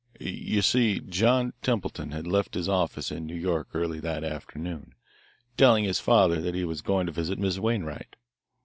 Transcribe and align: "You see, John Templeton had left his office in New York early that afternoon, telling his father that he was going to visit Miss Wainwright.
"You 0.19 0.63
see, 0.63 0.99
John 0.99 1.53
Templeton 1.61 2.09
had 2.09 2.25
left 2.25 2.55
his 2.55 2.67
office 2.67 3.11
in 3.11 3.27
New 3.27 3.35
York 3.35 3.67
early 3.75 3.99
that 3.99 4.23
afternoon, 4.23 4.95
telling 5.57 5.83
his 5.83 5.99
father 5.99 6.41
that 6.41 6.55
he 6.55 6.65
was 6.65 6.81
going 6.81 7.05
to 7.05 7.11
visit 7.11 7.37
Miss 7.37 7.59
Wainwright. 7.59 8.15